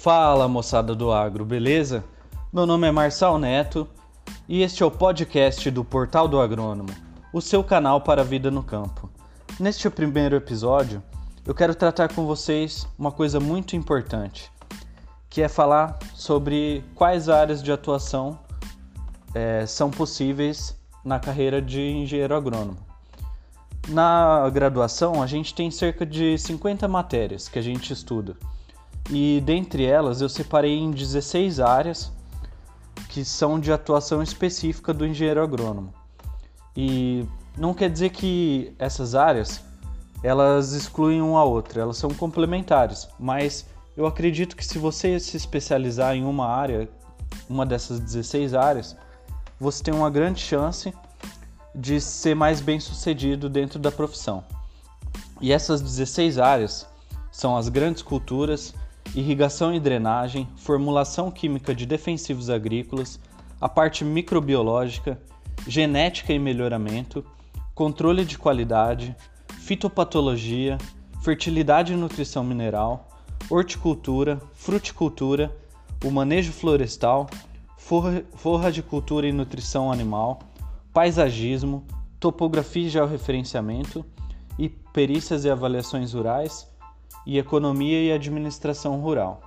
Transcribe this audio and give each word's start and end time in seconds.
Fala 0.00 0.46
moçada 0.46 0.94
do 0.94 1.12
agro, 1.12 1.44
beleza? 1.44 2.04
Meu 2.52 2.64
nome 2.64 2.86
é 2.86 2.92
Marçal 2.92 3.36
Neto 3.36 3.84
e 4.48 4.62
este 4.62 4.84
é 4.84 4.86
o 4.86 4.92
podcast 4.92 5.68
do 5.72 5.82
Portal 5.82 6.28
do 6.28 6.40
Agrônomo, 6.40 6.90
o 7.32 7.40
seu 7.40 7.64
canal 7.64 8.00
para 8.00 8.22
a 8.22 8.24
vida 8.24 8.48
no 8.48 8.62
campo. 8.62 9.10
Neste 9.58 9.90
primeiro 9.90 10.36
episódio, 10.36 11.02
eu 11.44 11.52
quero 11.52 11.74
tratar 11.74 12.14
com 12.14 12.24
vocês 12.26 12.86
uma 12.96 13.10
coisa 13.10 13.40
muito 13.40 13.74
importante, 13.74 14.52
que 15.28 15.42
é 15.42 15.48
falar 15.48 15.98
sobre 16.14 16.84
quais 16.94 17.28
áreas 17.28 17.60
de 17.60 17.72
atuação 17.72 18.38
é, 19.34 19.66
são 19.66 19.90
possíveis 19.90 20.78
na 21.04 21.18
carreira 21.18 21.60
de 21.60 21.80
engenheiro 21.80 22.36
agrônomo. 22.36 22.78
Na 23.88 24.48
graduação, 24.50 25.20
a 25.20 25.26
gente 25.26 25.52
tem 25.52 25.72
cerca 25.72 26.06
de 26.06 26.38
50 26.38 26.86
matérias 26.86 27.48
que 27.48 27.58
a 27.58 27.62
gente 27.62 27.92
estuda. 27.92 28.36
E 29.10 29.40
dentre 29.44 29.84
elas, 29.84 30.20
eu 30.20 30.28
separei 30.28 30.76
em 30.78 30.90
16 30.90 31.60
áreas 31.60 32.12
que 33.08 33.24
são 33.24 33.58
de 33.58 33.72
atuação 33.72 34.22
específica 34.22 34.92
do 34.92 35.06
engenheiro 35.06 35.42
agrônomo. 35.42 35.92
E 36.76 37.26
não 37.56 37.72
quer 37.72 37.90
dizer 37.90 38.10
que 38.10 38.74
essas 38.78 39.14
áreas 39.14 39.62
elas 40.22 40.72
excluem 40.72 41.22
uma 41.22 41.40
a 41.40 41.44
outra, 41.44 41.82
elas 41.82 41.96
são 41.96 42.10
complementares, 42.10 43.08
mas 43.18 43.66
eu 43.96 44.06
acredito 44.06 44.56
que 44.56 44.64
se 44.64 44.78
você 44.78 45.18
se 45.18 45.36
especializar 45.36 46.14
em 46.14 46.24
uma 46.24 46.46
área, 46.46 46.88
uma 47.48 47.64
dessas 47.64 47.98
16 47.98 48.54
áreas, 48.54 48.96
você 49.58 49.82
tem 49.82 49.94
uma 49.94 50.10
grande 50.10 50.40
chance 50.40 50.92
de 51.74 52.00
ser 52.00 52.34
mais 52.34 52.60
bem 52.60 52.78
sucedido 52.78 53.48
dentro 53.48 53.78
da 53.78 53.90
profissão. 53.90 54.44
E 55.40 55.52
essas 55.52 55.80
16 55.80 56.38
áreas 56.38 56.86
são 57.30 57.56
as 57.56 57.68
grandes 57.68 58.02
culturas, 58.02 58.74
irrigação 59.14 59.74
e 59.74 59.80
drenagem, 59.80 60.48
formulação 60.56 61.30
química 61.30 61.74
de 61.74 61.86
defensivos 61.86 62.50
agrícolas, 62.50 63.18
a 63.60 63.68
parte 63.68 64.04
microbiológica, 64.04 65.20
genética 65.66 66.32
e 66.32 66.38
melhoramento, 66.38 67.24
controle 67.74 68.24
de 68.24 68.38
qualidade, 68.38 69.14
fitopatologia, 69.58 70.78
fertilidade 71.22 71.92
e 71.92 71.96
nutrição 71.96 72.44
mineral, 72.44 73.08
horticultura, 73.50 74.40
fruticultura, 74.52 75.54
o 76.04 76.10
manejo 76.10 76.52
florestal, 76.52 77.28
forra, 77.76 78.70
de 78.70 78.82
cultura 78.82 79.26
e 79.26 79.32
nutrição 79.32 79.90
animal, 79.90 80.40
paisagismo, 80.92 81.84
topografia 82.20 82.86
e 82.86 82.90
georreferenciamento, 82.90 84.04
e 84.58 84.68
perícias 84.68 85.44
e 85.44 85.50
avaliações 85.50 86.12
rurais, 86.12 86.67
e 87.28 87.36
economia 87.36 88.02
e 88.02 88.10
administração 88.10 88.98
rural. 89.02 89.42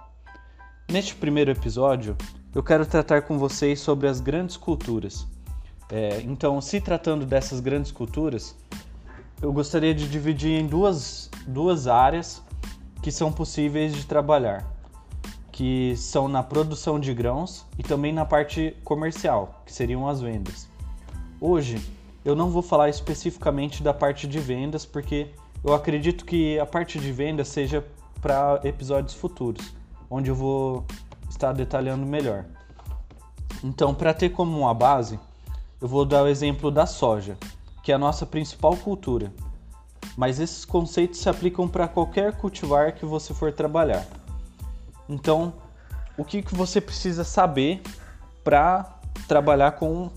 Neste 0.88 1.16
primeiro 1.16 1.50
episódio, 1.50 2.16
eu 2.54 2.62
quero 2.62 2.86
tratar 2.86 3.24
com 3.24 3.40
vocês 3.40 3.80
sobre 3.80 4.08
as 4.08 4.22
grandes 4.22 4.56
culturas. 4.56 5.26
É, 5.90 6.22
então, 6.22 6.62
se 6.62 6.80
tratando 6.80 7.26
dessas 7.26 7.60
grandes 7.60 7.92
culturas, 7.92 8.56
eu 9.42 9.52
gostaria 9.52 9.96
de 9.96 10.08
dividir 10.08 10.62
em 10.62 10.68
duas, 10.68 11.32
duas 11.48 11.88
áreas 11.88 12.44
que 13.02 13.12
são 13.12 13.34
possíveis 13.34 13.96
de 13.96 14.06
trabalhar, 14.06 14.64
que 15.52 15.98
são 15.98 16.28
na 16.28 16.44
produção 16.44 17.00
de 17.00 17.16
grãos 17.16 17.66
e 17.80 17.82
também 17.82 18.14
na 18.14 18.26
parte 18.26 18.78
comercial, 18.84 19.64
que 19.66 19.74
seriam 19.74 20.08
as 20.08 20.22
vendas. 20.22 20.70
Hoje 21.40 21.82
eu 22.24 22.36
não 22.36 22.52
vou 22.52 22.62
falar 22.62 22.90
especificamente 22.90 23.82
da 23.82 23.92
parte 23.92 24.28
de 24.28 24.38
vendas, 24.38 24.86
porque 24.86 25.30
eu 25.64 25.74
acredito 25.74 26.26
que 26.26 26.60
a 26.60 26.66
parte 26.66 27.00
de 27.00 27.12
vendas 27.12 27.48
seja 27.48 27.86
para 28.22 28.60
episódios 28.64 29.14
futuros, 29.14 29.74
onde 30.10 30.30
eu 30.30 30.36
vou 30.36 30.86
estar 31.30 31.54
detalhando 31.54 32.06
melhor. 32.06 32.46
Então, 33.64 33.94
para 33.94 34.14
ter 34.14 34.30
como 34.30 34.58
uma 34.58 34.74
base, 34.74 35.20
eu 35.80 35.88
vou 35.88 36.06
dar 36.06 36.24
o 36.24 36.28
exemplo 36.28 36.72
da 36.72 36.86
soja, 36.86 37.38
que 37.84 37.92
é 37.92 37.96
a 37.96 38.00
nossa 38.00 38.26
principal 38.26 38.76
cultura. 38.78 39.32
Mas 40.18 40.40
esses 40.40 40.66
conceitos 40.66 41.20
se 41.20 41.30
aplicam 41.30 41.68
para 41.68 41.88
qualquer 41.88 42.36
cultivar 42.38 42.94
que 42.94 43.06
você 43.06 43.34
for 43.34 43.52
trabalhar. 43.52 44.06
Então, 45.08 45.54
o 46.18 46.26
que, 46.26 46.42
que 46.42 46.56
você 46.56 46.82
precisa 46.82 47.24
saber 47.24 47.82
para 48.44 49.00
trabalhar 49.28 49.74
com 49.74 50.10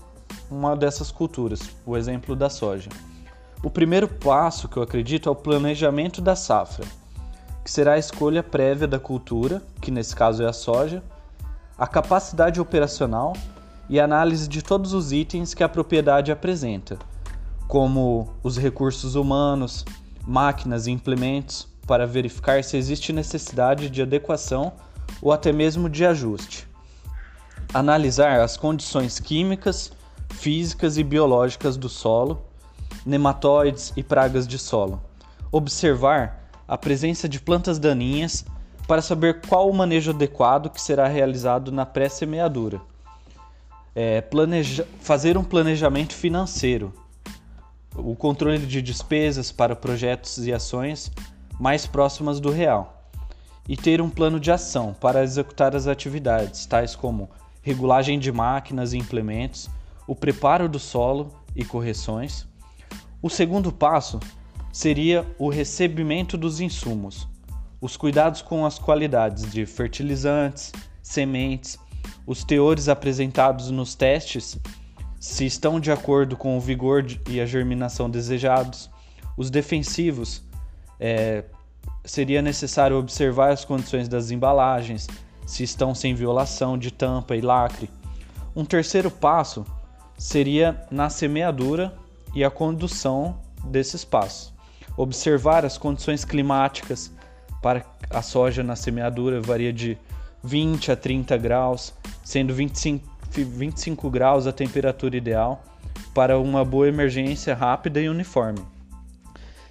uma 0.49 0.75
dessas 0.75 1.11
culturas, 1.11 1.61
o 1.85 1.95
exemplo 1.95 2.35
da 2.35 2.49
soja. 2.49 2.89
O 3.65 3.69
primeiro 3.71 4.07
passo 4.07 4.69
que 4.69 4.77
eu 4.77 4.83
acredito 4.83 5.27
é 5.27 5.31
o 5.31 5.35
planejamento 5.35 6.21
da 6.21 6.35
safra, 6.35 6.85
que 7.63 7.71
será 7.71 7.93
a 7.93 7.97
escolha 7.97 8.43
prévia 8.43 8.87
da 8.87 8.99
cultura, 8.99 9.59
que 9.81 9.89
nesse 9.89 10.15
caso 10.15 10.43
é 10.43 10.45
a 10.47 10.53
soja, 10.53 11.01
a 11.75 11.87
capacidade 11.87 12.61
operacional 12.61 13.33
e 13.89 13.99
análise 13.99 14.47
de 14.47 14.61
todos 14.61 14.93
os 14.93 15.11
itens 15.11 15.55
que 15.55 15.63
a 15.63 15.67
propriedade 15.67 16.31
apresenta, 16.31 16.99
como 17.67 18.29
os 18.43 18.55
recursos 18.55 19.15
humanos, 19.15 19.83
máquinas 20.27 20.85
e 20.85 20.91
implementos, 20.91 21.67
para 21.87 22.05
verificar 22.05 22.63
se 22.63 22.77
existe 22.77 23.11
necessidade 23.11 23.89
de 23.89 24.03
adequação 24.03 24.73
ou 25.19 25.31
até 25.31 25.51
mesmo 25.51 25.89
de 25.89 26.05
ajuste. 26.05 26.67
Analisar 27.73 28.41
as 28.41 28.57
condições 28.57 29.19
químicas 29.19 29.91
físicas 30.29 30.99
e 30.99 31.03
biológicas 31.03 31.75
do 31.75 31.89
solo, 31.89 32.45
nematóides 33.05 33.93
e 33.95 34.01
pragas 34.01 34.47
de 34.47 34.57
solo. 34.57 35.01
Observar 35.51 36.49
a 36.67 36.77
presença 36.77 37.29
de 37.29 37.39
plantas 37.39 37.77
daninhas 37.77 38.45
para 38.87 39.01
saber 39.01 39.41
qual 39.47 39.69
o 39.69 39.75
manejo 39.75 40.11
adequado 40.11 40.69
que 40.69 40.81
será 40.81 41.07
realizado 41.07 41.71
na 41.71 41.85
pré-semeadura. 41.85 42.81
É, 43.93 44.21
planeja... 44.21 44.87
Fazer 44.99 45.37
um 45.37 45.43
planejamento 45.43 46.13
financeiro, 46.13 46.93
o 47.95 48.15
controle 48.15 48.65
de 48.65 48.81
despesas 48.81 49.51
para 49.51 49.75
projetos 49.75 50.45
e 50.45 50.51
ações 50.51 51.11
mais 51.59 51.85
próximas 51.85 52.39
do 52.39 52.51
real, 52.51 53.09
e 53.67 53.77
ter 53.77 54.01
um 54.01 54.09
plano 54.09 54.39
de 54.39 54.51
ação 54.51 54.93
para 54.93 55.23
executar 55.23 55.75
as 55.75 55.87
atividades, 55.87 56.65
tais 56.65 56.95
como 56.95 57.29
regulagem 57.61 58.19
de 58.19 58.31
máquinas 58.31 58.93
e 58.93 58.97
implementos, 58.97 59.69
o 60.05 60.15
preparo 60.15 60.67
do 60.67 60.77
solo 60.77 61.33
e 61.55 61.63
correções. 61.63 62.45
O 63.21 63.29
segundo 63.29 63.71
passo 63.71 64.19
seria 64.71 65.25
o 65.39 65.49
recebimento 65.49 66.37
dos 66.37 66.59
insumos, 66.59 67.27
os 67.79 67.95
cuidados 67.95 68.41
com 68.41 68.65
as 68.65 68.77
qualidades 68.77 69.49
de 69.51 69.65
fertilizantes, 69.65 70.71
sementes, 71.01 71.77
os 72.27 72.43
teores 72.43 72.89
apresentados 72.89 73.71
nos 73.71 73.95
testes, 73.95 74.57
se 75.19 75.45
estão 75.45 75.79
de 75.79 75.91
acordo 75.91 76.35
com 76.35 76.57
o 76.57 76.59
vigor 76.59 77.05
e 77.29 77.39
a 77.39 77.45
germinação 77.45 78.09
desejados, 78.09 78.89
os 79.37 79.49
defensivos, 79.49 80.43
é, 80.99 81.45
seria 82.03 82.41
necessário 82.41 82.97
observar 82.97 83.51
as 83.51 83.65
condições 83.65 84.07
das 84.07 84.31
embalagens, 84.31 85.07
se 85.45 85.63
estão 85.63 85.95
sem 85.95 86.13
violação 86.13 86.77
de 86.77 86.91
tampa 86.91 87.35
e 87.35 87.41
lacre. 87.41 87.89
Um 88.55 88.65
terceiro 88.65 89.11
passo 89.11 89.65
seria 90.17 90.85
na 90.89 91.09
semeadura 91.09 91.93
e 92.35 92.43
a 92.43 92.51
condução 92.51 93.39
desse 93.63 93.95
espaço. 93.95 94.53
Observar 94.97 95.65
as 95.65 95.77
condições 95.77 96.23
climáticas 96.23 97.11
para 97.61 97.83
a 98.09 98.21
soja 98.21 98.61
na 98.61 98.75
semeadura 98.75 99.41
varia 99.41 99.73
de 99.73 99.97
20 100.43 100.91
a 100.91 100.95
30 100.95 101.37
graus, 101.37 101.93
sendo 102.23 102.53
25, 102.53 103.03
25 103.31 104.09
graus 104.09 104.45
a 104.45 104.51
temperatura 104.51 105.17
ideal 105.17 105.63
para 106.13 106.37
uma 106.37 106.63
boa 106.63 106.87
emergência 106.87 107.55
rápida 107.55 107.99
e 107.99 108.07
uniforme. 108.07 108.59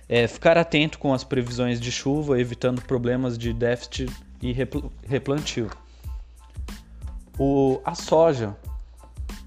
É, 0.08 0.26
ficar 0.26 0.58
atento 0.58 0.98
com 0.98 1.14
as 1.14 1.24
previsões 1.24 1.80
de 1.80 1.90
chuva, 1.90 2.40
evitando 2.40 2.82
problemas 2.82 3.38
de 3.38 3.52
déficit 3.52 4.10
e 4.42 4.52
replantio. 5.06 5.70
O, 7.38 7.80
a 7.84 7.94
soja 7.94 8.54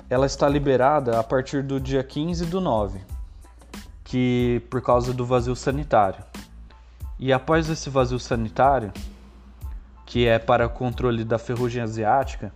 ela 0.10 0.26
está 0.26 0.48
liberada 0.48 1.20
a 1.20 1.24
partir 1.24 1.62
do 1.62 1.80
dia 1.80 2.04
15 2.04 2.46
do 2.46 2.62
9, 2.62 3.00
que 4.04 4.62
por 4.70 4.82
causa 4.82 5.14
do 5.14 5.26
vazio 5.26 5.56
sanitário. 5.56 6.24
E 7.20 7.34
após 7.34 7.70
esse 7.70 7.90
vazio 7.90 8.20
sanitário, 8.20 8.94
que 10.06 10.26
é 10.26 10.40
para 10.40 10.70
controle 10.70 11.26
da 11.26 11.38
ferrugem 11.38 11.82
asiática, 11.82 12.54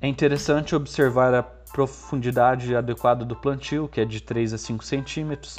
é 0.00 0.08
interessante 0.08 0.74
observar 0.74 1.32
a 1.32 1.42
profundidade 1.42 2.74
adequada 2.74 3.24
do 3.24 3.36
plantio, 3.36 3.86
que 3.86 4.00
é 4.00 4.04
de 4.04 4.20
3 4.20 4.54
a 4.54 4.58
5 4.58 4.84
centímetros, 4.84 5.58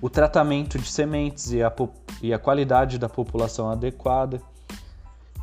o 0.00 0.08
tratamento 0.08 0.78
de 0.78 0.88
sementes 0.88 1.52
e 1.52 1.62
a, 1.62 1.72
e 2.22 2.32
a 2.32 2.38
qualidade 2.38 2.98
da 2.98 3.08
população 3.08 3.68
adequada 3.68 4.40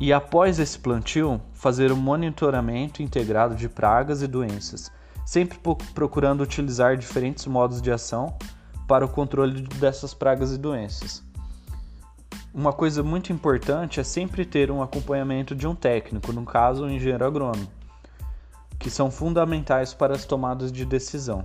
e 0.00 0.12
após 0.12 0.58
esse 0.58 0.78
plantio, 0.78 1.40
fazer 1.52 1.92
um 1.92 1.96
monitoramento 1.96 3.02
integrado 3.02 3.54
de 3.54 3.68
pragas 3.68 4.22
e 4.22 4.26
doenças, 4.26 4.90
sempre 5.24 5.58
procurando 5.94 6.42
utilizar 6.42 6.96
diferentes 6.96 7.46
modos 7.46 7.80
de 7.80 7.90
ação 7.90 8.36
para 8.88 9.04
o 9.04 9.08
controle 9.08 9.62
dessas 9.62 10.12
pragas 10.12 10.52
e 10.52 10.58
doenças. 10.58 11.22
uma 12.52 12.72
coisa 12.72 13.02
muito 13.02 13.32
importante 13.32 13.98
é 13.98 14.04
sempre 14.04 14.44
ter 14.44 14.70
um 14.70 14.82
acompanhamento 14.82 15.54
de 15.54 15.66
um 15.66 15.74
técnico, 15.74 16.32
no 16.32 16.44
caso, 16.44 16.84
o 16.84 16.90
engenheiro 16.90 17.24
agrônomo, 17.24 17.68
que 18.78 18.90
são 18.90 19.10
fundamentais 19.10 19.94
para 19.94 20.14
as 20.14 20.24
tomadas 20.24 20.70
de 20.70 20.84
decisão. 20.84 21.42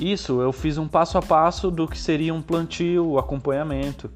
Isso 0.00 0.40
eu 0.40 0.52
fiz 0.52 0.78
um 0.78 0.88
passo 0.88 1.18
a 1.18 1.22
passo 1.22 1.70
do 1.70 1.86
que 1.86 1.98
seria 1.98 2.32
um 2.32 2.40
plantio, 2.40 3.06
o 3.06 3.18
acompanhamento. 3.18 4.10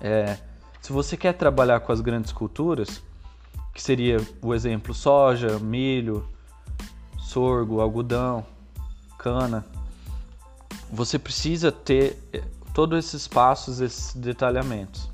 É, 0.00 0.36
se 0.84 0.92
você 0.92 1.16
quer 1.16 1.32
trabalhar 1.32 1.80
com 1.80 1.92
as 1.92 2.02
grandes 2.02 2.30
culturas, 2.30 3.02
que 3.72 3.82
seria 3.82 4.18
o 4.42 4.52
exemplo 4.52 4.92
soja, 4.92 5.58
milho, 5.58 6.28
sorgo, 7.16 7.80
algodão, 7.80 8.44
cana, 9.18 9.64
você 10.92 11.18
precisa 11.18 11.72
ter 11.72 12.18
eh, 12.34 12.42
todos 12.74 12.98
esses 12.98 13.26
passos, 13.26 13.80
esses 13.80 14.14
detalhamentos. 14.14 15.08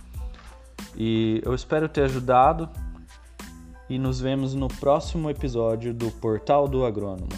E 0.96 1.40
eu 1.44 1.54
espero 1.54 1.88
ter 1.88 2.02
ajudado 2.02 2.68
e 3.88 3.96
nos 3.96 4.20
vemos 4.20 4.54
no 4.54 4.66
próximo 4.66 5.30
episódio 5.30 5.94
do 5.94 6.10
Portal 6.10 6.66
do 6.66 6.84
Agrônomo. 6.84 7.28